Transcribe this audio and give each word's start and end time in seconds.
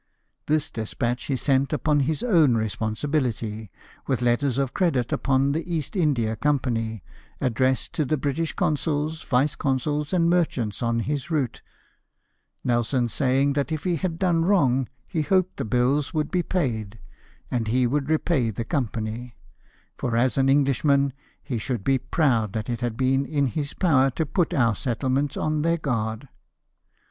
This 0.47 0.71
despatch 0.71 1.25
he 1.25 1.35
sent 1.35 1.71
upon 1.71 1.99
his 1.99 2.23
own 2.23 2.55
responsibility, 2.55 3.69
with 4.07 4.23
letters 4.23 4.57
of 4.57 4.73
credit 4.73 5.13
upon 5.13 5.51
the 5.51 5.71
East 5.71 5.95
India 5.95 6.35
Company, 6.35 7.03
addressed 7.39 7.93
to 7.93 8.03
the 8.03 8.17
British 8.17 8.53
consuls, 8.53 9.21
vice 9.21 9.55
consuls, 9.55 10.11
and 10.11 10.27
merchants 10.27 10.81
on 10.81 11.01
his 11.01 11.29
route, 11.29 11.61
Nelson 12.63 13.09
saying 13.09 13.53
that 13.53 13.71
if 13.71 13.83
he 13.83 13.95
had 13.95 14.17
done 14.17 14.43
wrong 14.43 14.89
he 15.05 15.21
hoped 15.21 15.57
the 15.57 15.65
bills 15.65 16.15
would 16.15 16.31
be 16.31 16.41
paid, 16.41 16.97
and 17.51 17.67
he 17.67 17.85
would 17.85 18.09
repay 18.09 18.49
the 18.49 18.65
Company; 18.65 19.35
for 19.99 20.17
as 20.17 20.35
an 20.35 20.49
Englishman 20.49 21.13
he 21.43 21.59
should 21.59 21.83
be 21.83 21.99
proud 21.99 22.53
that 22.53 22.71
it 22.71 22.81
had 22.81 22.97
been 22.97 23.23
in 23.23 23.45
his 23.45 23.75
power 23.75 24.09
to 24.09 24.25
put 24.25 24.51
our 24.51 24.75
settlements 24.75 25.37
on 25.37 25.61
their 25.61 25.77
guard." 25.77 26.27